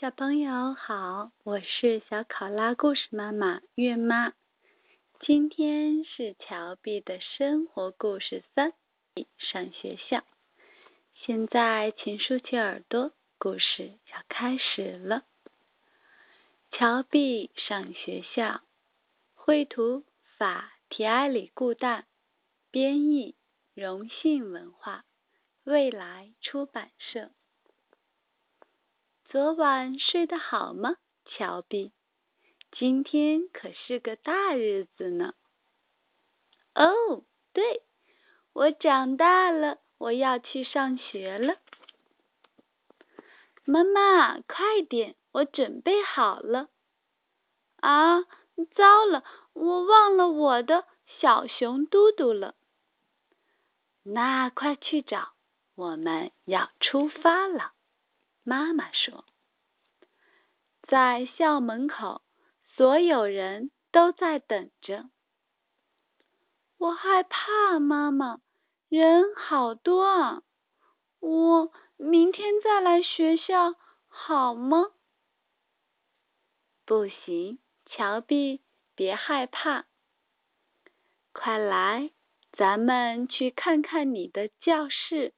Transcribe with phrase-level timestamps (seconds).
[0.00, 4.32] 小朋友好，我是小考拉故事妈妈月妈。
[5.20, 8.72] 今天是乔碧的生活故事三，
[9.38, 10.24] 上学校。
[11.14, 15.22] 现在请竖起耳朵，故事要开始了。
[16.72, 18.62] 乔碧上学校，
[19.34, 20.02] 绘图
[20.36, 22.02] 法提埃里固旦，
[22.72, 23.36] 编译
[23.74, 25.04] 荣幸文化，
[25.62, 27.30] 未来出版社。
[29.34, 31.92] 昨晚睡得好吗，乔碧？
[32.70, 35.34] 今天可是个大日子呢。
[36.72, 37.82] 哦，对，
[38.52, 41.56] 我长大了，我要去上学了。
[43.64, 46.68] 妈妈，快点，我准备好了。
[47.80, 48.20] 啊，
[48.76, 50.86] 糟了，我忘了我的
[51.18, 52.54] 小熊嘟嘟了。
[54.04, 55.32] 那快去找，
[55.74, 57.73] 我们要出发了。
[58.46, 59.24] 妈妈说
[60.86, 62.20] ：“在校门口，
[62.76, 65.08] 所有人都在等着。
[66.76, 68.40] 我害怕，妈妈，
[68.90, 70.42] 人好多啊！
[71.20, 73.76] 我明天再来学校
[74.08, 74.92] 好吗？”
[76.84, 78.60] 不行，乔碧，
[78.94, 79.86] 别害怕。
[81.32, 82.10] 快来，
[82.52, 85.32] 咱们去看看你的教室。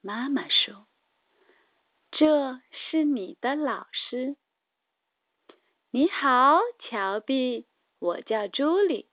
[0.00, 0.86] 妈妈说。
[2.20, 4.36] 这是你的老师。
[5.90, 7.66] 你好，乔碧，
[7.98, 9.08] 我叫朱莉，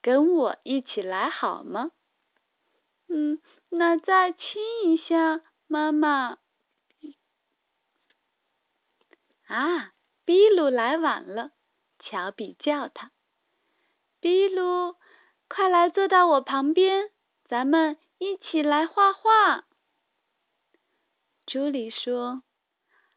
[0.00, 1.90] 跟我一起来好吗？
[3.08, 6.38] 嗯，那再亲一下，妈妈。
[9.48, 9.92] 啊，
[10.24, 11.50] 比鲁来晚了，
[11.98, 13.10] 乔比叫他
[14.22, 14.94] ：“比鲁，
[15.48, 17.10] 快来坐到我旁边，
[17.46, 19.64] 咱们一起来画画。”
[21.46, 22.42] 朱莉说：“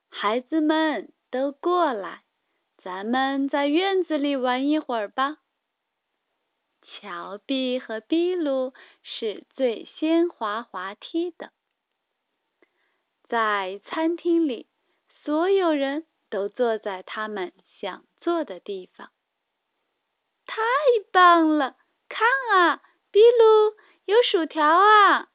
[0.10, 2.24] 孩子们都过来，
[2.78, 5.38] 咱们在院子里玩一会儿吧。”
[6.84, 11.52] 乔碧和比鲁是最先滑滑梯的。
[13.28, 14.68] 在餐厅里，
[15.24, 19.12] 所有人都坐在他们想坐的地方。
[20.46, 20.62] 太
[21.12, 21.78] 棒了！
[22.08, 22.82] 看啊，
[23.12, 23.76] 比鲁
[24.06, 25.30] 有薯条啊！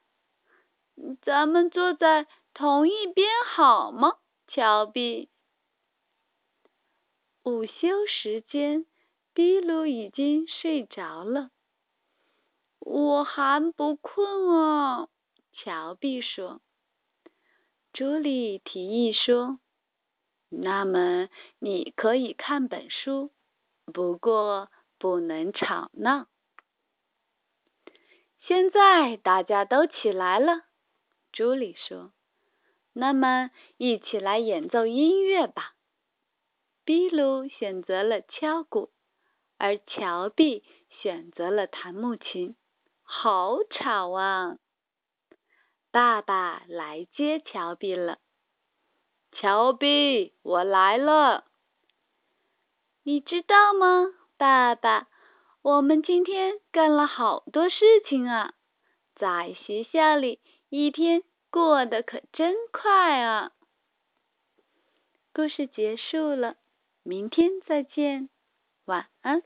[1.23, 2.27] 咱们坐在。
[2.55, 5.31] 同一边好吗，乔碧？
[7.45, 8.85] 午休时间，
[9.33, 11.51] 比鲁已经睡着了。
[12.79, 15.09] 我还不困啊，
[15.53, 16.61] 乔碧说。
[17.95, 19.59] 朱莉提议说
[20.51, 23.33] ：“那么你可以看本书，
[23.87, 26.27] 不过不能吵闹。”
[28.47, 30.65] 现在大家都起来了，
[31.33, 32.13] 朱莉说。
[32.93, 35.75] 那么，一起来演奏音乐吧。
[36.85, 38.91] 比鲁选择了敲鼓，
[39.57, 42.57] 而乔碧选择了弹木琴。
[43.03, 44.59] 好吵啊！
[45.91, 48.19] 爸爸来接乔碧了。
[49.33, 51.45] 乔碧，我来了。
[53.03, 55.09] 你知道吗，爸爸？
[55.63, 58.55] 我们今天干了好多事情啊，
[59.15, 61.23] 在学校里一天。
[61.53, 63.53] 过得可真快啊！
[65.35, 66.57] 故事结束了，
[67.03, 68.31] 明天再见，
[68.87, 69.43] 晚安。